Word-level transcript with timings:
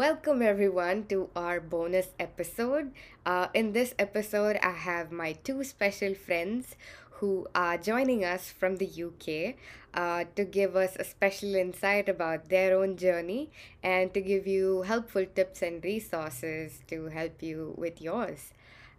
Welcome 0.00 0.40
everyone 0.40 1.04
to 1.08 1.28
our 1.36 1.60
bonus 1.60 2.08
episode. 2.18 2.92
Uh, 3.26 3.48
in 3.52 3.72
this 3.74 3.94
episode, 3.98 4.56
I 4.62 4.70
have 4.70 5.12
my 5.12 5.32
two 5.32 5.62
special 5.62 6.14
friends 6.14 6.74
who 7.20 7.46
are 7.54 7.76
joining 7.76 8.24
us 8.24 8.50
from 8.50 8.76
the 8.76 8.88
UK 8.88 9.56
uh, 9.92 10.24
to 10.36 10.44
give 10.46 10.74
us 10.74 10.96
a 10.96 11.04
special 11.04 11.54
insight 11.54 12.08
about 12.08 12.48
their 12.48 12.78
own 12.78 12.96
journey 12.96 13.50
and 13.82 14.14
to 14.14 14.22
give 14.22 14.46
you 14.46 14.82
helpful 14.82 15.26
tips 15.26 15.60
and 15.60 15.84
resources 15.84 16.80
to 16.88 17.04
help 17.08 17.42
you 17.42 17.74
with 17.76 18.00
yours. 18.00 18.54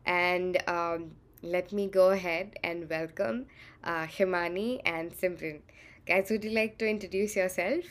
And 0.06 0.62
um, 0.70 1.16
let 1.42 1.72
me 1.74 1.88
go 1.88 2.12
ahead 2.12 2.60
and 2.64 2.88
welcome 2.88 3.48
uh, 3.84 4.06
Himani 4.06 4.82
and 4.86 5.12
Simran. 5.12 5.62
Guys, 6.06 6.30
would 6.30 6.44
you 6.44 6.52
like 6.52 6.78
to 6.78 6.88
introduce 6.88 7.36
yourself? 7.36 7.86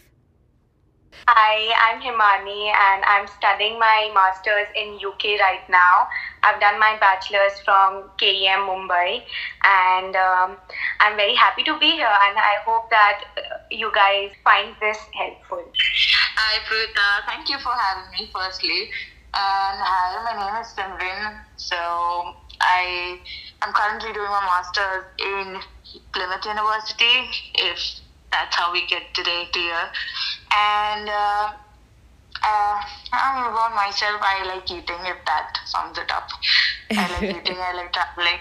Hi, 1.13 1.75
I'm 1.91 2.01
Himani 2.01 2.71
and 2.71 3.05
I'm 3.05 3.27
studying 3.27 3.79
my 3.79 4.11
master's 4.15 4.69
in 4.77 4.95
UK 4.95 5.41
right 5.41 5.63
now. 5.69 6.07
I've 6.43 6.61
done 6.61 6.79
my 6.79 6.97
bachelor's 7.01 7.59
from 7.65 8.11
KEM 8.19 8.67
Mumbai 8.67 9.23
and 9.65 10.15
um, 10.15 10.57
I'm 11.01 11.17
very 11.17 11.35
happy 11.35 11.65
to 11.65 11.79
be 11.79 11.93
here 11.93 12.07
and 12.07 12.39
I 12.39 12.63
hope 12.65 12.91
that 12.91 13.23
uh, 13.37 13.41
you 13.71 13.91
guys 13.95 14.31
find 14.45 14.75
this 14.81 14.99
helpful. 15.15 15.65
Hi, 16.37 16.59
Prita. 16.67 17.27
Thank 17.27 17.49
you 17.49 17.59
for 17.59 17.73
having 17.73 18.11
me, 18.13 18.31
firstly. 18.33 18.91
And 19.35 19.79
hi, 19.83 20.23
my 20.25 20.35
name 20.35 20.63
is 20.63 20.69
Simran. 20.75 21.41
So 21.57 21.77
I 22.61 23.19
am 23.63 23.73
currently 23.73 24.13
doing 24.13 24.31
my 24.31 24.43
master's 24.47 25.05
in 25.19 25.59
Plymouth 26.13 26.45
University, 26.45 27.31
if 27.55 28.01
that's 28.31 28.55
how 28.55 28.73
we 28.73 28.87
get 28.87 29.03
today 29.15 29.49
to 29.53 29.59
here. 29.59 29.91
And 30.53 31.09
uh, 31.09 31.53
uh, 32.43 32.83
about 33.13 33.75
myself, 33.75 34.21
I 34.23 34.45
like 34.47 34.71
eating, 34.71 35.03
if 35.05 35.25
that 35.27 35.59
sums 35.65 35.99
it 35.99 36.11
up. 36.11 36.29
I 36.91 37.21
like 37.21 37.37
eating, 37.37 37.57
I 37.59 37.73
like 37.75 37.93
traveling, 37.93 38.41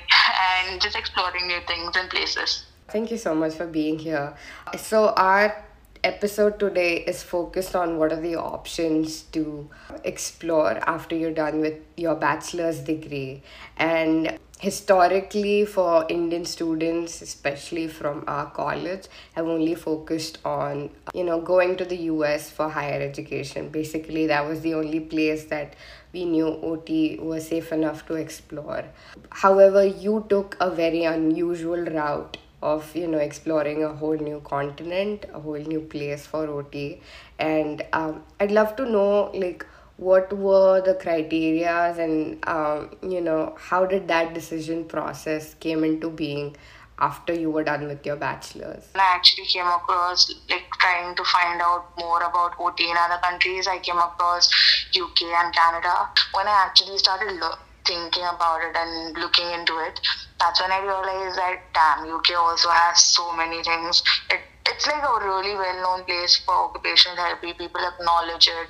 and 0.70 0.82
just 0.82 0.96
exploring 0.96 1.48
new 1.48 1.60
things 1.68 1.96
and 1.96 2.10
places. 2.10 2.66
Thank 2.90 3.12
you 3.12 3.18
so 3.18 3.36
much 3.36 3.54
for 3.54 3.68
being 3.68 4.00
here. 4.00 4.36
So, 4.78 5.10
our 5.10 5.66
episode 6.04 6.60
today 6.60 6.98
is 6.98 7.22
focused 7.24 7.76
on 7.76 7.98
what 7.98 8.12
are 8.12 8.22
the 8.22 8.36
options 8.36 9.24
to 9.34 9.70
explore 10.04 10.80
after 10.90 11.16
you're 11.16 11.34
done 11.34 11.60
with 11.60 11.76
your 11.98 12.16
bachelor's 12.16 12.80
degree. 12.80 13.44
And 13.78 14.40
historically 14.60 15.66
for 15.66 16.06
indian 16.10 16.44
students 16.44 17.22
especially 17.22 17.88
from 17.88 18.24
our 18.28 18.48
college 18.52 19.06
have 19.34 19.48
only 19.48 19.74
focused 19.74 20.38
on 20.44 20.90
you 21.14 21.24
know 21.24 21.40
going 21.40 21.78
to 21.78 21.86
the 21.86 21.96
us 21.96 22.50
for 22.50 22.70
higher 22.70 23.02
education. 23.02 23.70
Basically 23.70 24.28
that 24.28 24.46
was 24.48 24.62
the 24.62 24.74
only 24.74 25.00
place 25.00 25.46
that 25.46 25.76
we 26.14 26.26
knew 26.26 26.48
ot 26.48 26.90
was 27.20 27.48
safe 27.48 27.72
enough 27.72 28.06
to 28.08 28.16
explore. 28.16 28.84
However 29.30 29.86
you 29.86 30.26
took 30.30 30.58
a 30.60 30.70
very 30.70 31.04
unusual 31.04 31.86
route 31.86 32.38
of 32.62 32.94
you 32.96 33.08
know 33.08 33.18
exploring 33.18 33.84
a 33.84 33.94
whole 33.94 34.18
new 34.18 34.42
continent 34.42 35.26
a 35.34 35.40
whole 35.40 35.66
new 35.74 35.80
place 35.80 36.26
for 36.26 36.46
ot 36.48 37.00
and 37.40 37.86
um, 37.94 38.22
i'd 38.42 38.52
love 38.52 38.76
to 38.76 38.86
know 38.86 39.32
like 39.34 39.66
what 40.00 40.32
were 40.32 40.82
the 40.82 40.94
criterias 40.94 41.98
and 42.00 42.44
um, 42.48 42.90
you 43.02 43.20
know 43.20 43.54
how 43.60 43.86
did 43.86 44.08
that 44.08 44.34
decision 44.34 44.86
process 44.86 45.54
came 45.56 45.84
into 45.84 46.10
being 46.10 46.56
after 47.00 47.34
you 47.34 47.50
were 47.50 47.64
done 47.64 47.86
with 47.86 48.06
your 48.06 48.16
bachelor's? 48.16 48.88
I 48.96 49.16
actually 49.16 49.46
came 49.46 49.68
across 49.68 50.34
like 50.50 50.70
trying 50.80 51.16
to 51.16 51.24
find 51.26 51.62
out 51.62 51.86
more 51.98 52.22
about 52.24 52.58
ot 52.60 52.80
in 52.80 52.96
other 52.98 53.20
countries. 53.22 53.68
I 53.68 53.80
came 53.80 53.98
across 53.98 54.50
uk 54.96 55.22
and 55.22 55.54
canada. 55.54 56.10
When 56.34 56.48
i 56.48 56.66
actually 56.66 56.98
started 56.98 57.34
lo- 57.34 57.60
thinking 57.86 58.24
about 58.24 58.62
it 58.62 58.76
and 58.76 59.18
looking 59.18 59.50
into 59.52 59.74
it 59.80 60.00
that's 60.40 60.62
when 60.62 60.72
i 60.72 60.80
realized 60.80 61.38
that 61.38 61.60
damn 61.74 62.06
uk 62.14 62.30
also 62.38 62.70
has 62.70 63.02
so 63.04 63.36
many 63.36 63.64
things. 63.64 64.04
It 64.30 64.42
it's 64.66 64.88
like 64.88 65.04
a 65.04 65.26
really 65.26 65.56
well-known 65.56 66.06
place 66.06 66.38
for 66.46 66.54
occupational 66.54 67.18
therapy. 67.18 67.54
People 67.54 67.82
acknowledge 67.82 68.48
it. 68.48 68.68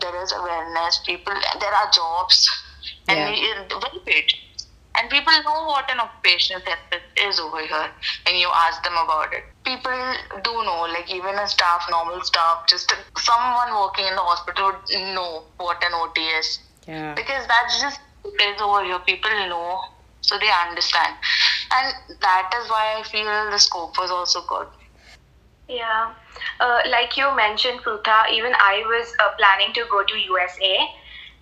There 0.00 0.22
is 0.22 0.32
awareness. 0.32 1.00
People, 1.06 1.34
there 1.60 1.74
are 1.74 1.90
jobs, 1.92 2.48
and 3.08 3.36
yeah. 3.36 3.68
well 3.70 4.00
paid. 4.04 4.32
And 4.96 5.08
people 5.08 5.32
know 5.44 5.66
what 5.66 5.90
an 5.90 6.00
occupational 6.00 6.62
therapist 6.62 7.04
is 7.16 7.40
over 7.40 7.60
here, 7.60 7.90
and 8.26 8.36
you 8.36 8.48
ask 8.52 8.82
them 8.82 8.94
about 8.94 9.32
it. 9.32 9.44
People 9.64 9.98
do 10.42 10.52
know, 10.64 10.86
like 10.92 11.12
even 11.12 11.34
a 11.36 11.46
staff, 11.46 11.86
normal 11.90 12.22
staff, 12.22 12.66
just 12.68 12.92
someone 13.16 13.72
working 13.74 14.06
in 14.06 14.14
the 14.16 14.22
hospital 14.22 14.72
would 14.72 15.14
know 15.14 15.44
what 15.58 15.82
an 15.84 15.92
OT 15.94 16.20
is. 16.20 16.58
Yeah. 16.86 17.14
Because 17.14 17.46
that's 17.46 17.80
just 17.80 18.00
is 18.24 18.60
over 18.60 18.84
here. 18.84 18.98
People 19.00 19.30
know, 19.48 19.80
so 20.20 20.38
they 20.38 20.50
understand, 20.68 21.14
and 21.72 22.18
that 22.20 22.50
is 22.62 22.68
why 22.68 22.96
I 22.98 23.02
feel 23.04 23.50
the 23.50 23.58
scope 23.58 23.96
was 23.98 24.10
also 24.10 24.42
good 24.46 24.66
yeah, 25.70 26.12
uh, 26.58 26.80
like 26.90 27.16
you 27.16 27.34
mentioned, 27.34 27.80
Prutha, 27.80 28.28
even 28.32 28.52
I 28.54 28.82
was 28.86 29.14
uh, 29.20 29.30
planning 29.38 29.72
to 29.74 29.84
go 29.90 30.02
to 30.02 30.16
USA 30.18 30.78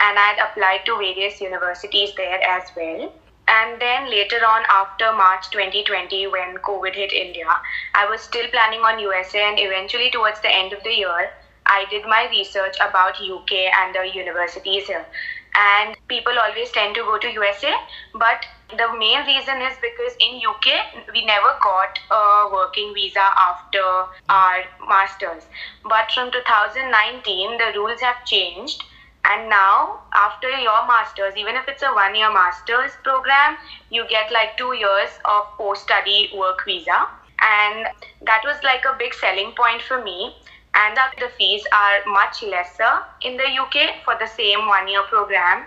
and 0.00 0.18
I'd 0.18 0.38
applied 0.38 0.84
to 0.86 0.96
various 0.96 1.40
universities 1.40 2.12
there 2.16 2.40
as 2.42 2.70
well. 2.76 3.12
And 3.48 3.80
then 3.80 4.10
later 4.10 4.44
on, 4.46 4.64
after 4.68 5.12
March 5.14 5.50
2020, 5.50 6.26
when 6.26 6.58
COVID 6.58 6.94
hit 6.94 7.12
India, 7.12 7.48
I 7.94 8.06
was 8.08 8.20
still 8.20 8.46
planning 8.48 8.80
on 8.80 8.98
USA. 8.98 9.48
And 9.48 9.58
eventually, 9.58 10.10
towards 10.10 10.40
the 10.42 10.54
end 10.54 10.74
of 10.74 10.84
the 10.84 10.92
year, 10.92 11.30
I 11.64 11.86
did 11.88 12.04
my 12.04 12.28
research 12.28 12.76
about 12.76 13.20
UK 13.20 13.72
and 13.80 13.94
the 13.94 14.04
universities 14.14 14.86
here. 14.86 15.06
And 15.54 15.96
people 16.08 16.34
always 16.38 16.70
tend 16.72 16.94
to 16.96 17.02
go 17.02 17.18
to 17.18 17.32
USA, 17.32 17.74
but 18.14 18.44
the 18.76 18.88
main 18.98 19.24
reason 19.24 19.62
is 19.62 19.76
because 19.80 20.12
in 20.20 20.40
UK 20.44 21.08
we 21.12 21.24
never 21.24 21.56
got 21.62 21.98
a 22.10 22.48
working 22.52 22.92
visa 22.92 23.30
after 23.36 23.82
our 24.28 24.64
masters. 24.86 25.44
But 25.84 26.10
from 26.12 26.30
2019 26.30 27.56
the 27.56 27.72
rules 27.74 28.00
have 28.00 28.24
changed. 28.26 28.84
And 29.24 29.48
now 29.50 30.00
after 30.14 30.50
your 30.50 30.86
masters 30.86 31.34
even 31.36 31.56
if 31.56 31.66
it's 31.66 31.82
a 31.82 31.92
one 31.92 32.14
year 32.14 32.32
masters 32.32 32.92
program 33.02 33.56
you 33.90 34.06
get 34.08 34.30
like 34.32 34.56
2 34.58 34.74
years 34.74 35.10
of 35.24 35.44
post 35.56 35.82
study 35.84 36.30
work 36.36 36.64
visa. 36.66 37.08
And 37.40 37.86
that 38.26 38.42
was 38.44 38.62
like 38.62 38.84
a 38.84 38.96
big 38.98 39.14
selling 39.14 39.52
point 39.56 39.80
for 39.80 40.02
me. 40.02 40.36
And 40.74 40.96
the 41.18 41.30
fees 41.38 41.64
are 41.72 42.12
much 42.12 42.42
lesser 42.42 43.02
in 43.22 43.36
the 43.38 43.48
UK 43.48 44.04
for 44.04 44.14
the 44.20 44.26
same 44.26 44.66
one 44.66 44.88
year 44.88 45.02
program 45.08 45.64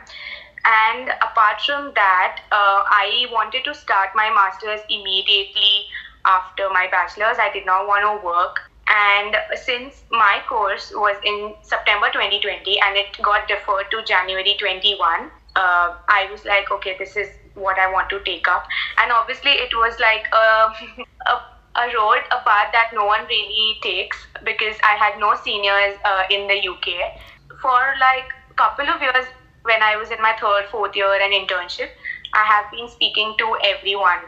and 0.66 1.09
apart 1.22 1.61
from 1.66 1.91
that, 1.95 2.41
uh, 2.51 2.83
I 2.88 3.27
wanted 3.31 3.63
to 3.66 3.73
start 3.73 4.09
my 4.16 4.29
master's 4.29 4.81
immediately 4.89 5.85
after 6.25 6.69
my 6.69 6.88
bachelor's. 6.91 7.38
I 7.39 7.51
did 7.51 7.66
not 7.66 7.88
want 7.88 8.03
to 8.03 8.25
work. 8.25 8.59
And 8.88 9.38
since 9.55 10.03
my 10.11 10.41
course 10.47 10.91
was 10.94 11.16
in 11.23 11.53
September 11.61 12.07
2020 12.11 12.79
and 12.81 12.97
it 12.97 13.17
got 13.22 13.47
deferred 13.47 13.89
to 13.91 14.03
January 14.03 14.55
21, 14.59 15.31
uh, 15.55 15.95
I 16.07 16.27
was 16.31 16.45
like, 16.45 16.69
okay, 16.72 16.95
this 16.99 17.16
is 17.16 17.29
what 17.55 17.79
I 17.79 17.91
want 17.91 18.09
to 18.09 18.19
take 18.23 18.47
up. 18.47 18.66
And 18.97 19.11
obviously, 19.11 19.51
it 19.51 19.73
was 19.73 19.99
like 19.99 20.25
a, 20.33 20.73
a 21.31 21.41
a 21.75 21.88
road, 21.95 22.19
a 22.31 22.43
path 22.43 22.67
that 22.73 22.91
no 22.93 23.05
one 23.05 23.25
really 23.28 23.78
takes 23.81 24.17
because 24.43 24.75
I 24.83 24.95
had 24.97 25.19
no 25.19 25.35
seniors 25.41 25.97
uh, 26.03 26.23
in 26.29 26.47
the 26.47 26.67
UK. 26.67 27.16
For 27.61 27.79
like 27.99 28.28
a 28.49 28.53
couple 28.55 28.89
of 28.89 29.01
years 29.01 29.25
when 29.63 29.81
I 29.81 29.95
was 29.95 30.11
in 30.11 30.22
my 30.22 30.35
third, 30.39 30.66
fourth 30.72 30.95
year 30.95 31.13
and 31.22 31.33
internship, 31.33 31.89
I 32.33 32.44
have 32.45 32.72
been 32.72 32.88
speaking 32.89 33.35
to 33.38 33.57
everyone, 33.63 34.19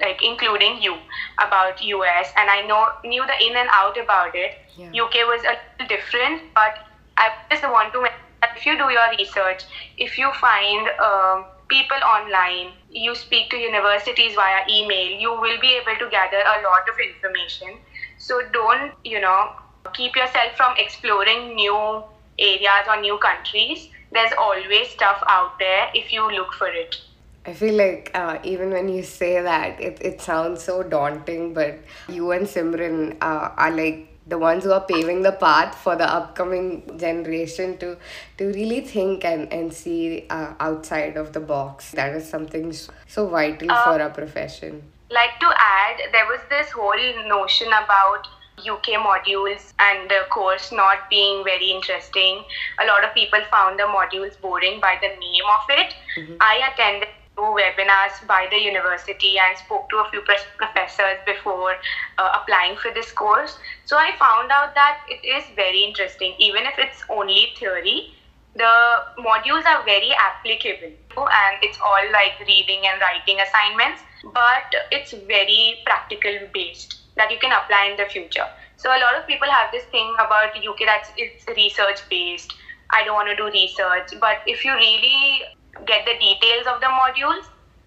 like 0.00 0.22
including 0.22 0.82
you, 0.82 0.96
about 1.38 1.82
US, 1.82 2.32
and 2.36 2.50
I 2.50 2.62
know 2.66 2.88
knew 3.04 3.24
the 3.26 3.46
in 3.46 3.56
and 3.56 3.68
out 3.72 3.96
about 3.96 4.34
it. 4.34 4.58
Yeah. 4.76 5.04
UK 5.04 5.14
was 5.26 5.42
a 5.44 5.56
little 5.56 5.96
different, 5.96 6.42
but 6.54 6.78
I 7.16 7.30
just 7.50 7.62
want 7.62 7.92
to 7.92 8.02
mention 8.02 8.20
that 8.40 8.56
if 8.56 8.66
you 8.66 8.76
do 8.76 8.90
your 8.90 9.08
research, 9.18 9.64
if 9.98 10.18
you 10.18 10.30
find 10.40 10.88
um, 11.00 11.44
people 11.68 11.98
online, 12.04 12.72
you 12.90 13.14
speak 13.14 13.50
to 13.50 13.56
universities 13.56 14.34
via 14.34 14.64
email, 14.68 15.18
you 15.20 15.30
will 15.30 15.60
be 15.60 15.78
able 15.80 15.96
to 15.98 16.10
gather 16.10 16.38
a 16.40 16.56
lot 16.62 16.88
of 16.88 16.96
information. 16.98 17.78
So 18.18 18.42
don't, 18.52 18.92
you 19.04 19.20
know, 19.20 19.52
keep 19.94 20.16
yourself 20.16 20.56
from 20.56 20.74
exploring 20.78 21.54
new 21.54 22.02
areas 22.38 22.86
or 22.88 23.00
new 23.00 23.18
countries 23.18 23.88
there's 24.12 24.32
always 24.38 24.88
stuff 24.88 25.22
out 25.28 25.58
there 25.58 25.88
if 25.94 26.12
you 26.12 26.30
look 26.30 26.52
for 26.52 26.68
it. 26.68 26.96
I 27.44 27.54
feel 27.54 27.74
like 27.74 28.10
uh, 28.14 28.38
even 28.44 28.70
when 28.70 28.88
you 28.88 29.02
say 29.02 29.42
that, 29.42 29.80
it, 29.80 29.98
it 30.00 30.20
sounds 30.20 30.62
so 30.62 30.82
daunting, 30.82 31.54
but 31.54 31.80
you 32.08 32.30
and 32.30 32.46
Simran 32.46 33.16
uh, 33.20 33.50
are 33.56 33.70
like 33.72 34.08
the 34.28 34.38
ones 34.38 34.62
who 34.62 34.70
are 34.70 34.84
paving 34.84 35.22
the 35.22 35.32
path 35.32 35.74
for 35.74 35.96
the 35.96 36.08
upcoming 36.08 36.96
generation 36.96 37.76
to 37.78 37.96
to 38.38 38.46
really 38.52 38.80
think 38.80 39.24
and, 39.24 39.52
and 39.52 39.72
see 39.72 40.26
uh, 40.30 40.54
outside 40.60 41.16
of 41.16 41.32
the 41.32 41.40
box. 41.40 41.90
That 41.92 42.14
is 42.14 42.28
something 42.28 42.72
so 43.08 43.26
vital 43.26 43.68
for 43.68 44.00
our 44.00 44.10
profession. 44.10 44.82
Like 45.10 45.40
to 45.40 45.52
add, 45.56 46.00
there 46.12 46.26
was 46.26 46.40
this 46.48 46.70
whole 46.70 47.28
notion 47.28 47.66
about 47.66 48.28
UK 48.58 49.00
modules 49.00 49.72
and 49.78 50.10
the 50.10 50.22
course 50.30 50.72
not 50.72 51.08
being 51.10 51.44
very 51.44 51.70
interesting. 51.70 52.44
A 52.82 52.86
lot 52.86 53.04
of 53.04 53.14
people 53.14 53.40
found 53.50 53.78
the 53.78 53.84
modules 53.84 54.40
boring 54.40 54.80
by 54.80 54.98
the 55.00 55.08
name 55.08 55.48
of 55.58 55.64
it. 55.70 55.94
Mm-hmm. 56.16 56.36
I 56.40 56.70
attended 56.72 57.08
two 57.36 57.42
webinars 57.42 58.26
by 58.26 58.46
the 58.50 58.58
university 58.58 59.38
and 59.38 59.56
spoke 59.56 59.88
to 59.88 59.96
a 59.98 60.10
few 60.10 60.20
professors 60.20 61.18
before 61.24 61.74
uh, 62.18 62.38
applying 62.40 62.76
for 62.76 62.92
this 62.92 63.10
course. 63.12 63.58
So 63.86 63.96
I 63.96 64.12
found 64.18 64.50
out 64.50 64.74
that 64.74 65.00
it 65.08 65.26
is 65.26 65.44
very 65.56 65.82
interesting, 65.82 66.34
even 66.38 66.64
if 66.64 66.74
it's 66.78 67.04
only 67.08 67.52
theory. 67.58 68.14
The 68.54 69.04
modules 69.18 69.64
are 69.64 69.82
very 69.84 70.12
applicable 70.12 70.92
and 71.16 71.56
it's 71.62 71.78
all 71.80 72.04
like 72.12 72.38
reading 72.46 72.86
and 72.86 73.00
writing 73.00 73.40
assignments, 73.40 74.02
but 74.34 74.68
it's 74.90 75.12
very 75.12 75.78
practical 75.86 76.38
based 76.52 77.01
that 77.16 77.30
you 77.30 77.38
can 77.38 77.52
apply 77.52 77.90
in 77.90 77.96
the 77.96 78.08
future. 78.10 78.46
So 78.76 78.90
a 78.90 78.98
lot 78.98 79.16
of 79.16 79.26
people 79.26 79.48
have 79.48 79.70
this 79.70 79.84
thing 79.86 80.12
about 80.14 80.56
UK 80.56 80.80
that 80.86 81.06
it's 81.16 81.46
research 81.56 82.00
based. 82.10 82.54
I 82.90 83.04
don't 83.04 83.14
want 83.14 83.28
to 83.28 83.36
do 83.36 83.46
research, 83.46 84.12
but 84.20 84.38
if 84.46 84.64
you 84.64 84.74
really 84.74 85.42
get 85.86 86.04
the 86.04 86.18
details 86.18 86.66
of 86.66 86.80
the 86.80 86.86
modules, 86.86 87.44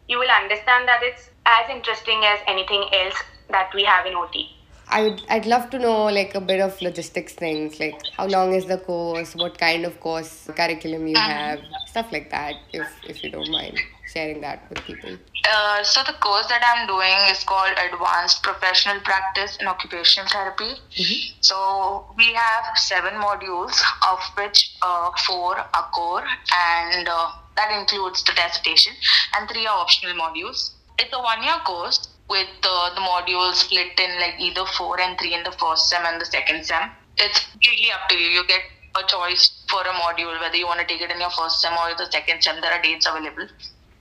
you 0.07 0.19
will 0.19 0.29
understand 0.29 0.87
that 0.87 1.01
it's 1.03 1.29
as 1.45 1.69
interesting 1.69 2.21
as 2.23 2.39
anything 2.47 2.83
else 2.93 3.15
that 3.49 3.71
we 3.73 3.83
have 3.83 4.05
in 4.05 4.15
OT. 4.15 4.54
I'd, 4.89 5.21
I'd 5.29 5.45
love 5.45 5.69
to 5.71 5.79
know 5.79 6.05
like 6.05 6.35
a 6.35 6.41
bit 6.41 6.61
of 6.61 6.79
logistics 6.81 7.33
things 7.33 7.79
like 7.79 7.99
how 8.17 8.27
long 8.27 8.53
is 8.53 8.65
the 8.65 8.77
course 8.77 9.35
what 9.35 9.57
kind 9.57 9.85
of 9.85 9.99
course 9.99 10.49
curriculum 10.55 11.07
you 11.07 11.17
have 11.17 11.59
stuff 11.87 12.11
like 12.11 12.29
that 12.31 12.53
if 12.71 12.87
if 13.07 13.23
you 13.23 13.31
don't 13.31 13.49
mind 13.49 13.79
sharing 14.13 14.39
that 14.41 14.69
with 14.69 14.79
people. 14.83 15.17
Uh, 15.51 15.83
so 15.83 16.01
the 16.03 16.13
course 16.13 16.47
that 16.47 16.61
i'm 16.71 16.87
doing 16.87 17.17
is 17.31 17.43
called 17.43 17.71
advanced 17.77 18.43
professional 18.43 18.99
practice 19.01 19.57
in 19.59 19.67
occupational 19.67 20.29
therapy. 20.29 20.73
Mm-hmm. 20.91 21.37
so 21.41 22.05
we 22.17 22.33
have 22.33 22.77
seven 22.77 23.13
modules 23.13 23.81
of 24.09 24.19
which 24.37 24.75
uh, 24.81 25.09
four 25.25 25.57
are 25.57 25.89
core 25.93 26.25
and 26.53 27.07
uh, 27.07 27.31
that 27.55 27.71
includes 27.79 28.23
the 28.23 28.33
dissertation 28.33 28.93
and 29.35 29.49
three 29.49 29.65
are 29.65 29.77
optional 29.77 30.13
modules. 30.13 30.71
It's 30.99 31.13
a 31.13 31.19
one 31.19 31.43
year 31.43 31.57
course 31.65 32.07
with 32.29 32.47
uh, 32.63 32.93
the 32.95 33.01
modules 33.01 33.55
split 33.55 33.99
in 33.99 34.19
like 34.19 34.35
either 34.39 34.65
four 34.77 34.99
and 34.99 35.17
three 35.19 35.33
in 35.33 35.43
the 35.43 35.51
first 35.51 35.89
sem 35.89 36.03
and 36.05 36.19
the 36.19 36.25
second 36.25 36.65
sem. 36.65 36.89
It's 37.17 37.45
completely 37.51 37.91
up 37.91 38.09
to 38.09 38.15
you. 38.17 38.29
You 38.29 38.47
get 38.47 38.61
a 38.95 39.03
choice 39.07 39.63
for 39.69 39.81
a 39.81 39.93
module 39.93 40.39
whether 40.39 40.55
you 40.55 40.65
want 40.65 40.79
to 40.79 40.85
take 40.85 41.01
it 41.01 41.11
in 41.11 41.19
your 41.19 41.29
first 41.29 41.61
sem 41.61 41.73
or 41.73 41.95
the 41.97 42.09
second 42.11 42.41
sem. 42.41 42.59
There 42.61 42.71
are 42.71 42.81
dates 42.81 43.07
available, 43.07 43.47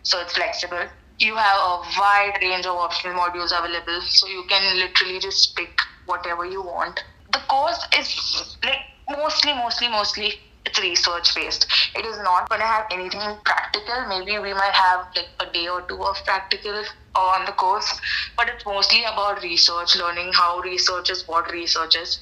so 0.02 0.20
it's 0.20 0.34
flexible. 0.34 0.86
You 1.18 1.36
have 1.36 1.58
a 1.58 1.82
wide 1.98 2.38
range 2.42 2.66
of 2.66 2.76
optional 2.76 3.14
modules 3.14 3.56
available, 3.56 4.00
so 4.02 4.26
you 4.26 4.44
can 4.48 4.78
literally 4.78 5.20
just 5.20 5.54
pick 5.56 5.78
whatever 6.06 6.44
you 6.44 6.62
want. 6.62 7.02
The 7.32 7.40
course 7.48 7.78
is 7.98 8.56
like 8.64 8.80
mostly, 9.08 9.54
mostly, 9.54 9.88
mostly 9.88 10.34
it's 10.66 10.80
research 10.80 11.34
based. 11.34 11.66
It 11.94 12.04
is 12.04 12.16
not 12.18 12.48
going 12.48 12.60
to 12.60 12.66
have 12.66 12.86
anything 12.90 13.36
practical. 13.44 14.06
Maybe 14.08 14.38
we 14.38 14.54
might 14.54 14.72
have 14.72 15.06
like 15.14 15.28
a 15.40 15.52
day 15.52 15.68
or 15.68 15.82
two 15.82 16.02
of 16.02 16.16
practical 16.24 16.84
on 17.14 17.44
the 17.46 17.52
course, 17.52 18.00
but 18.36 18.48
it's 18.48 18.64
mostly 18.66 19.04
about 19.04 19.42
research, 19.42 19.96
learning 19.96 20.32
how 20.32 20.60
research 20.60 21.10
is, 21.10 21.26
what 21.28 21.50
research 21.52 21.96
is. 21.96 22.20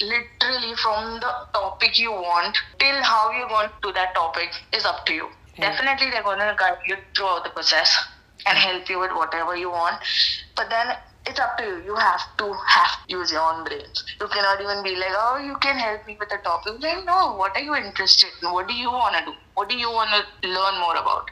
Literally, 0.00 0.74
from 0.76 1.20
the 1.20 1.32
topic 1.52 1.98
you 1.98 2.10
want 2.10 2.58
till 2.78 3.02
how 3.02 3.30
you 3.30 3.46
want 3.50 3.70
to 3.82 3.92
that 3.92 4.14
topic 4.14 4.50
is 4.72 4.84
up 4.84 5.06
to 5.06 5.12
you. 5.12 5.28
Definitely, 5.58 6.10
they're 6.10 6.22
going 6.22 6.38
to 6.38 6.56
guide 6.58 6.78
you 6.86 6.96
throughout 7.14 7.44
the 7.44 7.50
process 7.50 7.94
and 8.46 8.58
help 8.58 8.88
you 8.88 8.98
with 8.98 9.12
whatever 9.12 9.54
you 9.54 9.70
want. 9.70 10.00
But 10.56 10.70
then 10.70 10.96
it's 11.32 11.40
up 11.40 11.56
to 11.58 11.64
you. 11.64 11.76
You 11.84 11.94
have 11.96 12.24
to 12.38 12.52
have 12.52 12.94
to 13.08 13.16
use 13.16 13.32
your 13.32 13.40
own 13.40 13.64
brains. 13.64 14.04
You 14.20 14.28
cannot 14.28 14.60
even 14.60 14.82
be 14.84 14.96
like, 14.96 15.16
oh, 15.16 15.38
you 15.44 15.56
can 15.58 15.78
help 15.78 16.06
me 16.06 16.16
with 16.20 16.32
a 16.32 16.38
topic. 16.38 16.74
Like, 16.80 17.04
no, 17.06 17.36
what 17.36 17.56
are 17.56 17.62
you 17.62 17.74
interested 17.74 18.28
in? 18.42 18.52
What 18.52 18.68
do 18.68 18.74
you 18.74 18.90
want 18.90 19.16
to 19.16 19.24
do? 19.24 19.32
What 19.54 19.68
do 19.68 19.76
you 19.76 19.90
want 19.90 20.10
to 20.12 20.48
learn 20.48 20.78
more 20.80 20.96
about? 20.96 21.30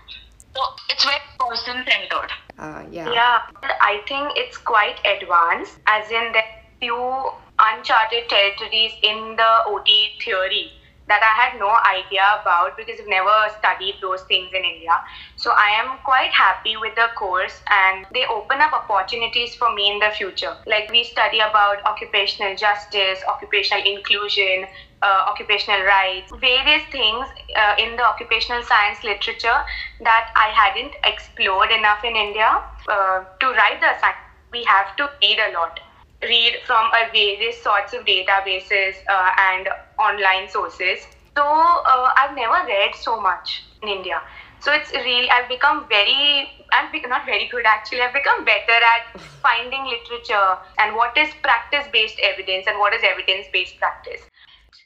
So 0.55 0.62
it's 0.88 1.05
very 1.05 1.20
person 1.38 1.85
centered. 1.85 2.31
Uh, 2.58 2.85
yeah. 2.91 3.12
Yeah, 3.12 3.38
I 3.81 4.00
think 4.08 4.32
it's 4.37 4.56
quite 4.56 4.97
advanced, 5.05 5.79
as 5.87 6.11
in 6.11 6.32
there 6.32 6.49
few 6.81 7.31
uncharted 7.58 8.26
territories 8.31 8.93
in 9.02 9.37
the 9.37 9.52
OT 9.67 10.12
theory 10.25 10.73
that 11.11 11.27
I 11.27 11.35
had 11.43 11.59
no 11.59 11.75
idea 11.83 12.23
about 12.41 12.77
because 12.79 13.03
I've 13.03 13.11
never 13.11 13.35
studied 13.59 13.99
those 14.01 14.23
things 14.31 14.55
in 14.55 14.62
India. 14.62 14.95
So 15.35 15.51
I 15.51 15.75
am 15.83 15.99
quite 16.05 16.31
happy 16.31 16.77
with 16.77 16.95
the 16.95 17.09
course 17.19 17.61
and 17.69 18.07
they 18.15 18.25
open 18.31 18.61
up 18.62 18.73
opportunities 18.73 19.57
for 19.57 19.75
me 19.75 19.91
in 19.91 19.99
the 19.99 20.11
future. 20.15 20.55
Like 20.67 20.89
we 20.91 21.03
study 21.03 21.41
about 21.41 21.83
occupational 21.85 22.55
justice, 22.55 23.19
occupational 23.27 23.83
inclusion, 23.85 24.71
uh, 25.03 25.27
occupational 25.27 25.83
rights, 25.83 26.31
various 26.41 26.87
things 26.93 27.27
uh, 27.59 27.75
in 27.83 27.97
the 27.97 28.07
occupational 28.07 28.62
science 28.62 29.03
literature 29.03 29.61
that 30.07 30.31
I 30.37 30.55
hadn't 30.55 30.95
explored 31.03 31.73
enough 31.73 32.05
in 32.05 32.15
India. 32.15 32.62
Uh, 32.87 33.25
to 33.41 33.47
write 33.59 33.83
the 33.83 33.91
assignment, 33.99 34.31
we 34.53 34.62
have 34.65 34.95
to 34.97 35.11
read 35.23 35.39
a 35.43 35.53
lot 35.59 35.81
read 36.22 36.56
from 36.67 36.90
a 36.93 37.11
various 37.12 37.62
sorts 37.62 37.93
of 37.93 38.05
databases 38.05 38.94
uh, 39.08 39.31
and 39.50 39.69
online 39.99 40.49
sources. 40.49 41.06
So 41.37 41.43
uh, 41.44 42.12
I've 42.17 42.34
never 42.37 42.67
read 42.67 42.94
so 42.94 43.20
much 43.20 43.62
in 43.82 43.88
India. 43.88 44.20
So 44.61 44.72
it's 44.72 44.93
really 44.93 45.31
I've 45.31 45.49
become 45.49 45.88
very 45.88 46.49
I'm 46.72 46.93
not 47.08 47.25
very 47.25 47.49
good 47.49 47.64
actually. 47.64 48.02
I've 48.02 48.12
become 48.12 48.44
better 48.44 48.78
at 48.93 49.20
finding 49.43 49.84
literature 49.87 50.58
and 50.78 50.94
what 50.94 51.17
is 51.17 51.31
practice 51.43 51.87
based 51.93 52.20
evidence 52.20 52.66
and 52.69 52.78
what 52.78 52.93
is 52.93 53.00
evidence 53.02 53.46
based 53.52 53.78
practice. 53.78 54.20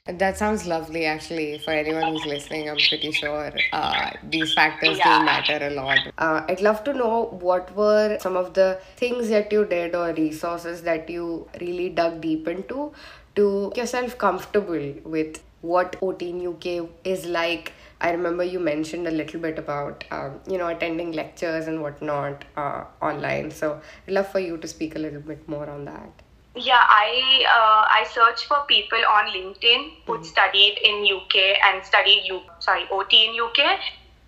That 0.07 0.37
sounds 0.37 0.67
lovely, 0.67 1.05
actually. 1.05 1.57
For 1.57 1.71
anyone 1.71 2.13
who's 2.13 2.27
listening, 2.27 2.69
I'm 2.69 2.77
pretty 2.77 3.11
sure 3.11 3.51
uh, 3.73 4.11
these 4.29 4.53
factors 4.53 4.99
yeah. 4.99 5.17
do 5.17 5.25
matter 5.25 5.65
a 5.65 5.71
lot. 5.71 5.97
Uh, 6.19 6.45
I'd 6.47 6.61
love 6.61 6.83
to 6.83 6.93
know 6.93 7.23
what 7.41 7.75
were 7.75 8.19
some 8.19 8.37
of 8.37 8.53
the 8.53 8.79
things 8.97 9.29
that 9.29 9.51
you 9.51 9.65
did 9.65 9.95
or 9.95 10.13
resources 10.13 10.83
that 10.83 11.09
you 11.09 11.49
really 11.59 11.89
dug 11.89 12.21
deep 12.21 12.47
into 12.47 12.93
to 13.35 13.69
make 13.69 13.77
yourself 13.77 14.15
comfortable 14.19 14.93
with 15.05 15.41
what 15.61 15.95
OT 16.03 16.29
in 16.29 16.45
UK 16.49 16.87
is 17.03 17.25
like. 17.25 17.73
I 17.99 18.11
remember 18.11 18.43
you 18.43 18.59
mentioned 18.59 19.07
a 19.07 19.11
little 19.11 19.39
bit 19.39 19.57
about, 19.57 20.03
um, 20.11 20.39
you 20.47 20.59
know, 20.59 20.67
attending 20.67 21.13
lectures 21.13 21.65
and 21.65 21.81
whatnot 21.81 22.45
uh, 22.55 22.83
online. 23.01 23.49
So 23.49 23.81
I'd 24.07 24.13
love 24.13 24.27
for 24.27 24.39
you 24.39 24.57
to 24.57 24.67
speak 24.67 24.95
a 24.95 24.99
little 24.99 25.21
bit 25.21 25.49
more 25.49 25.67
on 25.67 25.85
that. 25.85 26.21
Yeah, 26.55 26.79
I 26.87 27.43
uh, 27.51 27.83
I 27.91 28.07
searched 28.09 28.45
for 28.45 28.63
people 28.65 28.99
on 29.09 29.27
LinkedIn 29.27 29.91
who 30.07 30.13
mm-hmm. 30.13 30.23
studied 30.23 30.79
in 30.81 31.03
UK 31.03 31.59
and 31.67 31.83
studied 31.85 32.23
U 32.27 32.41
sorry 32.59 32.87
OT 32.89 33.27
in 33.27 33.35
UK. 33.35 33.79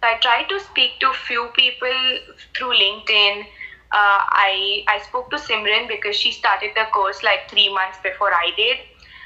So 0.02 0.10
I 0.10 0.18
tried 0.20 0.50
to 0.50 0.60
speak 0.60 1.00
to 1.00 1.14
few 1.14 1.48
people 1.56 2.20
through 2.54 2.74
LinkedIn. 2.76 3.44
Uh, 3.92 4.20
I 4.44 4.84
I 4.90 5.00
spoke 5.08 5.32
to 5.32 5.38
Simran 5.38 5.88
because 5.88 6.18
she 6.18 6.34
started 6.34 6.72
the 6.76 6.86
course 6.92 7.24
like 7.24 7.50
three 7.50 7.74
months 7.74 7.98
before 8.04 8.34
I 8.34 8.52
did. 8.58 8.78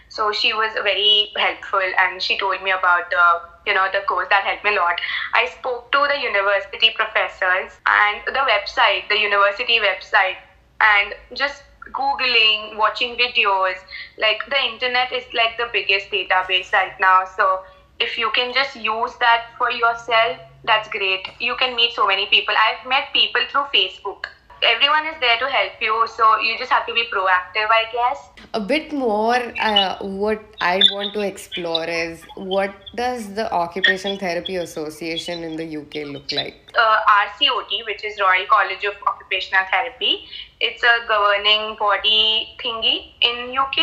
So 0.09 0.31
she 0.31 0.53
was 0.53 0.71
very 0.83 1.31
helpful 1.37 1.89
and 1.97 2.21
she 2.21 2.37
told 2.37 2.61
me 2.61 2.69
about 2.69 3.09
the 3.09 3.25
you 3.65 3.73
know 3.73 3.87
the 3.91 4.01
course 4.01 4.27
that 4.29 4.43
helped 4.43 4.63
me 4.63 4.75
a 4.75 4.79
lot. 4.79 5.01
I 5.33 5.47
spoke 5.57 5.91
to 5.91 6.05
the 6.13 6.21
university 6.21 6.91
professors 6.93 7.81
and 7.87 8.21
the 8.27 8.45
website, 8.45 9.09
the 9.09 9.17
university 9.17 9.79
website, 9.79 10.37
and 10.79 11.15
just 11.33 11.63
googling 11.93 12.77
watching 12.77 13.15
videos 13.17 13.75
like 14.17 14.41
the 14.49 14.57
internet 14.71 15.11
is 15.11 15.23
like 15.33 15.57
the 15.57 15.67
biggest 15.73 16.09
database 16.11 16.71
right 16.73 16.93
now. 16.99 17.23
So 17.25 17.61
if 17.99 18.17
you 18.17 18.31
can 18.31 18.53
just 18.53 18.75
use 18.75 19.15
that 19.19 19.45
for 19.57 19.71
yourself 19.71 20.37
that's 20.63 20.89
great. 20.89 21.27
You 21.39 21.55
can 21.55 21.75
meet 21.75 21.93
so 21.93 22.05
many 22.05 22.27
people. 22.27 22.53
I've 22.55 22.87
met 22.87 23.11
people 23.13 23.41
through 23.49 23.65
facebook 23.73 24.25
everyone 24.63 25.05
is 25.07 25.19
there 25.19 25.37
to 25.39 25.47
help 25.47 25.73
you 25.81 26.07
so 26.15 26.39
you 26.39 26.57
just 26.57 26.71
have 26.71 26.85
to 26.85 26.93
be 26.93 27.05
proactive 27.13 27.69
i 27.69 27.85
guess. 27.91 28.29
A 28.53 28.59
bit 28.59 28.93
more 28.93 29.39
uh, 29.59 29.97
what 29.99 30.43
i 30.61 30.81
want 30.91 31.13
to 31.13 31.21
explore 31.21 31.85
is 31.85 32.23
what 32.35 32.73
does 32.95 33.33
the 33.33 33.51
occupational 33.51 34.17
therapy 34.17 34.57
association 34.57 35.43
in 35.43 35.55
the 35.55 35.77
uk 35.77 35.95
look 36.13 36.31
like? 36.31 36.71
Uh, 36.77 36.99
rcot 37.25 37.85
which 37.85 38.03
is 38.03 38.19
royal 38.19 38.45
college 38.49 38.83
of 38.83 38.93
occupational 39.07 39.65
therapy 39.71 40.25
it's 40.59 40.83
a 40.83 40.95
governing 41.07 41.75
body 41.79 42.49
thingy 42.63 43.13
in 43.21 43.57
uk 43.57 43.77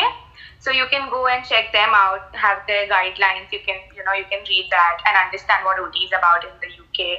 so 0.60 0.70
you 0.70 0.86
can 0.90 1.08
go 1.10 1.26
and 1.26 1.44
check 1.44 1.72
them 1.72 1.90
out 1.92 2.34
have 2.34 2.58
their 2.66 2.86
guidelines 2.88 3.50
you 3.52 3.60
can 3.66 3.78
you 3.96 4.04
know 4.04 4.12
you 4.12 4.24
can 4.30 4.40
read 4.48 4.66
that 4.70 4.98
and 5.06 5.16
understand 5.26 5.64
what 5.64 5.78
ot 5.78 5.96
is 6.02 6.10
about 6.18 6.44
in 6.44 6.54
the 6.62 6.70
uk 6.82 7.18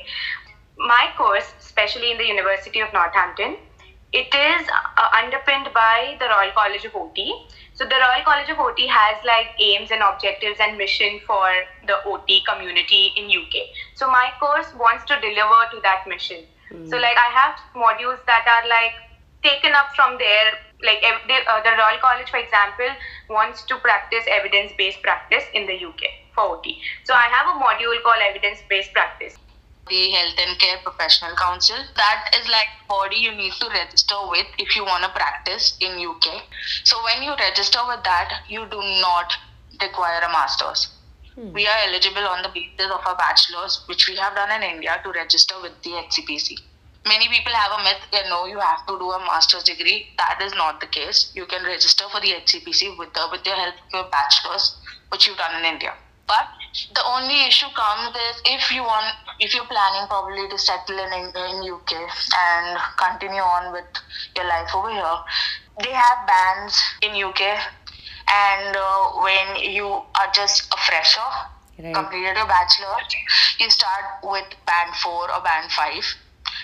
my 0.79 1.09
course, 1.17 1.53
especially 1.59 2.11
in 2.11 2.17
the 2.17 2.25
University 2.25 2.79
of 2.79 2.91
Northampton, 2.93 3.57
it 4.11 4.33
is 4.33 4.67
uh, 4.97 5.09
underpinned 5.13 5.69
by 5.73 6.17
the 6.19 6.25
Royal 6.25 6.51
College 6.55 6.85
of 6.85 6.95
OT. 6.95 7.45
So 7.73 7.85
the 7.85 7.95
Royal 7.95 8.23
College 8.25 8.49
of 8.49 8.57
OT 8.59 8.87
has 8.87 9.23
like 9.23 9.47
aims 9.59 9.91
and 9.91 10.01
objectives 10.01 10.57
and 10.59 10.77
mission 10.77 11.19
for 11.27 11.47
the 11.85 12.01
OT 12.05 12.41
community 12.47 13.13
in 13.15 13.29
UK. 13.29 13.69
So 13.95 14.07
my 14.07 14.31
course 14.39 14.73
wants 14.73 15.05
to 15.05 15.19
deliver 15.19 15.59
to 15.71 15.79
that 15.83 16.07
mission. 16.07 16.43
Mm. 16.71 16.89
So 16.89 16.97
like 16.97 17.17
I 17.17 17.29
have 17.37 17.59
modules 17.75 18.25
that 18.25 18.47
are 18.47 18.67
like 18.67 18.95
taken 19.43 19.73
up 19.73 19.93
from 19.95 20.17
there. 20.17 20.57
like 20.81 21.03
they, 21.27 21.39
uh, 21.45 21.61
the 21.61 21.75
Royal 21.75 21.99
College, 21.99 22.29
for 22.31 22.39
example, 22.39 22.87
wants 23.29 23.63
to 23.65 23.75
practice 23.77 24.23
evidence-based 24.31 25.01
practice 25.03 25.43
in 25.53 25.67
the 25.67 25.75
UK 25.75 26.07
for 26.33 26.55
OT. 26.55 26.79
So 27.03 27.13
I 27.13 27.27
have 27.27 27.51
a 27.51 27.59
module 27.59 28.01
called 28.01 28.23
evidence-based 28.23 28.93
practice. 28.93 29.35
The 29.89 30.11
Health 30.11 30.39
and 30.39 30.59
Care 30.59 30.77
Professional 30.83 31.35
Council. 31.35 31.75
That 31.95 32.35
is 32.39 32.47
like 32.47 32.67
body 32.87 33.17
you 33.17 33.33
need 33.33 33.53
to 33.59 33.67
register 33.69 34.15
with 34.29 34.47
if 34.57 34.75
you 34.75 34.83
want 34.83 35.03
to 35.03 35.09
practice 35.09 35.77
in 35.81 35.99
UK. 35.99 36.43
So 36.83 37.03
when 37.03 37.23
you 37.23 37.35
register 37.35 37.79
with 37.87 38.03
that, 38.03 38.43
you 38.47 38.65
do 38.69 38.81
not 39.01 39.33
require 39.81 40.21
a 40.21 40.31
master's. 40.31 40.87
Hmm. 41.35 41.51
We 41.53 41.67
are 41.67 41.79
eligible 41.87 42.27
on 42.27 42.43
the 42.43 42.49
basis 42.49 42.91
of 42.91 43.01
a 43.05 43.15
bachelor's, 43.15 43.83
which 43.87 44.07
we 44.07 44.15
have 44.17 44.35
done 44.35 44.51
in 44.51 44.75
India 44.75 44.99
to 45.03 45.11
register 45.11 45.55
with 45.61 45.81
the 45.83 45.91
HCPC 45.91 46.59
many 47.09 47.27
people 47.29 47.53
have 47.53 47.79
a 47.79 47.83
myth 47.83 48.03
that 48.11 48.27
know, 48.29 48.45
you 48.45 48.59
have 48.59 48.85
to 48.87 48.97
do 48.99 49.11
a 49.11 49.19
master's 49.19 49.63
degree. 49.63 50.09
That 50.17 50.41
is 50.41 50.53
not 50.53 50.79
the 50.79 50.87
case. 50.87 51.31
You 51.33 51.45
can 51.45 51.65
register 51.65 52.05
for 52.11 52.19
the 52.21 52.33
HCPC 52.41 52.97
with 52.97 53.13
the 53.13 53.27
with 53.31 53.45
your 53.45 53.55
help 53.55 53.75
of 53.75 53.93
your 53.93 54.07
bachelor's, 54.11 54.77
which 55.09 55.27
you've 55.27 55.37
done 55.37 55.57
in 55.59 55.73
India. 55.73 55.93
But 56.29 56.45
the 56.93 57.03
only 57.03 57.49
issue 57.49 57.65
comes 57.73 58.15
is 58.15 58.35
if 58.45 58.71
you 58.71 58.83
want, 58.83 59.09
if 59.39 59.55
you're 59.55 59.65
planning 59.65 60.05
probably 60.07 60.47
to 60.47 60.57
settle 60.57 60.99
in 61.01 61.33
in 61.33 61.55
UK 61.65 61.91
and 61.97 62.77
continue 63.01 63.41
on 63.41 63.73
with 63.73 63.89
your 64.35 64.45
life 64.45 64.69
over 64.75 64.91
here, 64.93 65.17
they 65.81 65.91
have 65.91 66.27
bands 66.29 66.77
in 67.01 67.17
UK, 67.17 67.41
and 68.29 68.77
uh, 68.77 69.25
when 69.25 69.57
you 69.73 69.87
are 69.89 70.29
just 70.33 70.69
a 70.71 70.77
fresher, 70.85 71.29
right. 71.79 71.95
completed 71.95 72.37
your 72.37 72.47
bachelor, 72.47 72.95
you 73.59 73.69
start 73.71 74.21
with 74.21 74.45
band 74.69 74.93
four 75.01 75.33
or 75.33 75.41
band 75.41 75.71
five 75.71 76.05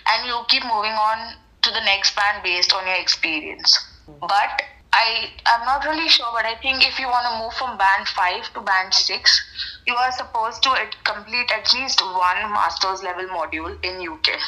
and 0.07 0.27
you 0.27 0.37
keep 0.47 0.63
moving 0.63 0.93
on 0.93 1.35
to 1.61 1.71
the 1.71 1.81
next 1.81 2.15
band 2.15 2.43
based 2.43 2.73
on 2.73 2.85
your 2.85 2.95
experience. 2.95 3.77
But 4.21 4.61
I 4.95 5.29
I'm 5.45 5.65
not 5.65 5.85
really 5.85 6.07
sure, 6.07 6.31
but 6.33 6.45
I 6.45 6.55
think 6.55 6.87
if 6.87 6.99
you 6.99 7.07
want 7.07 7.27
to 7.27 7.43
move 7.43 7.53
from 7.53 7.77
band 7.77 8.07
five 8.07 8.51
to 8.53 8.61
band 8.61 8.93
six, 8.93 9.43
you 9.85 9.93
are 9.93 10.11
supposed 10.11 10.63
to 10.63 10.75
complete 11.03 11.51
at 11.51 11.73
least 11.73 12.01
one 12.01 12.51
master's 12.51 13.03
level 13.03 13.25
module 13.25 13.75
in 13.83 14.07
UK. 14.07 14.39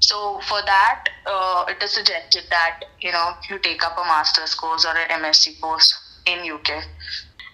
So 0.00 0.40
for 0.46 0.62
that, 0.62 1.08
uh, 1.26 1.64
it 1.68 1.82
is 1.82 1.92
suggested 1.92 2.44
that 2.50 2.84
you 3.00 3.10
know 3.10 3.32
you 3.50 3.58
take 3.58 3.84
up 3.84 3.98
a 3.98 4.04
master's 4.04 4.54
course 4.54 4.84
or 4.84 4.96
an 4.96 5.20
MSc 5.20 5.60
course 5.60 5.92
in 6.26 6.48
UK. 6.50 6.84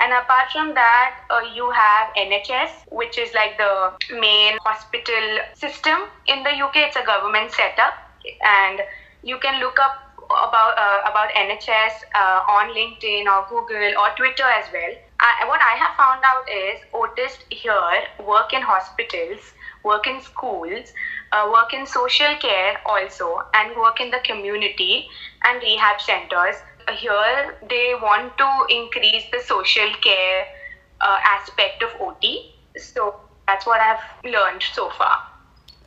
And 0.00 0.12
apart 0.12 0.50
from 0.52 0.74
that, 0.74 1.20
uh, 1.30 1.40
you 1.54 1.70
have 1.70 2.08
NHS, 2.14 2.92
which 2.92 3.16
is 3.16 3.32
like 3.32 3.56
the 3.56 3.92
main 4.20 4.58
hospital 4.64 5.38
system 5.54 6.08
in 6.26 6.42
the 6.42 6.50
UK. 6.50 6.88
It's 6.88 6.96
a 6.96 7.04
government 7.06 7.52
setup, 7.52 7.94
and 8.44 8.82
you 9.22 9.38
can 9.38 9.60
look 9.60 9.78
up 9.78 10.03
about 10.34 10.78
uh, 10.78 11.10
about 11.10 11.30
NHS 11.30 12.04
uh, 12.14 12.40
on 12.48 12.74
LinkedIn 12.74 13.26
or 13.26 13.46
Google 13.48 14.00
or 14.00 14.10
Twitter 14.16 14.44
as 14.44 14.66
well. 14.72 14.94
I, 15.20 15.46
what 15.46 15.60
I 15.60 15.76
have 15.76 15.96
found 15.96 16.22
out 16.26 16.44
is 16.50 16.80
OTs 16.92 17.38
here 17.50 18.26
work 18.26 18.52
in 18.52 18.62
hospitals, 18.62 19.52
work 19.84 20.06
in 20.06 20.20
schools, 20.20 20.92
uh, 21.32 21.48
work 21.52 21.72
in 21.72 21.86
social 21.86 22.34
care 22.40 22.80
also, 22.84 23.42
and 23.54 23.76
work 23.76 24.00
in 24.00 24.10
the 24.10 24.20
community 24.24 25.08
and 25.44 25.62
rehab 25.62 26.00
centers 26.00 26.56
here 26.92 27.56
they 27.68 27.94
want 28.00 28.36
to 28.38 28.66
increase 28.68 29.24
the 29.32 29.40
social 29.44 29.90
care 30.02 30.46
uh, 31.00 31.18
aspect 31.24 31.82
of 31.82 31.90
OT. 32.00 32.54
So 32.76 33.20
that's 33.46 33.66
what 33.66 33.80
I've 33.80 34.02
learned 34.24 34.62
so 34.72 34.90
far. 34.90 35.22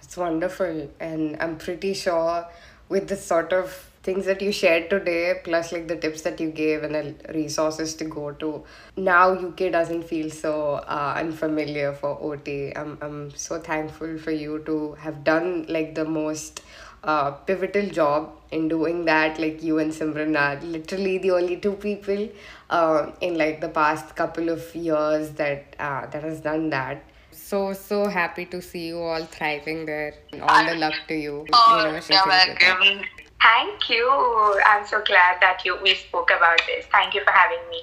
It's 0.01 0.18
wonderful, 0.18 0.89
and 1.00 1.38
I'm 1.42 1.58
pretty 1.58 1.94
sure 1.94 2.48
with 2.89 3.08
the 3.08 3.18
sort 3.18 3.51
of 3.51 3.92
things 4.08 4.26
that 4.26 4.42
you 4.42 4.52
shared 4.52 4.90
today, 4.90 5.42
plus 5.44 5.72
like 5.74 5.88
the 5.88 5.98
tips 6.04 6.22
that 6.28 6.40
you 6.40 6.50
gave 6.50 6.84
and 6.84 6.96
the 6.96 7.34
resources 7.34 7.94
to 8.02 8.06
go 8.06 8.32
to, 8.44 8.64
now 8.96 9.24
UK 9.48 9.72
doesn't 9.78 10.04
feel 10.12 10.30
so 10.30 10.54
uh, 10.98 11.14
unfamiliar 11.18 11.94
for 12.02 12.18
OT. 12.30 12.72
I'm 12.76 12.98
I'm 13.08 13.20
so 13.46 13.60
thankful 13.70 14.18
for 14.28 14.36
you 14.44 14.60
to 14.70 14.78
have 15.06 15.24
done 15.32 15.66
like 15.78 15.94
the 16.02 16.06
most 16.06 16.62
uh, 17.04 17.32
pivotal 17.50 17.90
job 17.98 18.32
in 18.52 18.70
doing 18.70 19.04
that 19.06 19.40
like 19.40 19.62
you 19.62 19.80
and 19.80 19.92
simran 19.98 20.40
are 20.46 20.56
literally 20.78 21.18
the 21.26 21.32
only 21.40 21.58
two 21.68 21.74
people 21.74 22.24
uh, 22.70 23.12
in 23.22 23.38
like 23.44 23.62
the 23.68 23.70
past 23.82 24.16
couple 24.24 24.50
of 24.56 24.74
years 24.88 25.30
that 25.44 25.78
uh, 25.80 26.02
that 26.16 26.24
has 26.32 26.42
done 26.50 26.70
that. 26.80 27.04
So 27.32 27.62
so 27.74 28.02
happy 28.08 28.46
to 28.58 28.62
see 28.72 28.88
you 28.88 29.00
all 29.10 29.26
thriving 29.38 29.86
there 29.86 30.14
all 30.42 30.66
the 30.70 30.76
luck 30.76 30.96
to 31.08 31.16
you 31.16 31.46
oh, 31.54 32.00
thank 33.41 33.89
you. 33.89 34.10
I'm 34.65 34.86
so 34.86 35.01
glad 35.06 35.38
that 35.41 35.62
you 35.65 35.77
we 35.82 35.96
spoke 35.96 36.29
about 36.32 36.60
this. 36.67 36.86
Thank 36.91 37.13
you 37.13 37.22
for 37.24 37.32
having 37.32 37.60
me 37.70 37.82